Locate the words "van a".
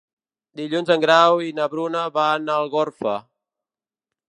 2.17-2.59